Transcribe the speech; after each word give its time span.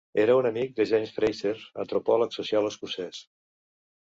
Era 0.21 0.35
un 0.37 0.45
amic 0.49 0.71
de 0.79 0.87
James 0.91 1.11
Frazer, 1.17 1.53
l'antropòleg 1.81 2.35
social 2.39 2.71
escocès. 2.71 3.21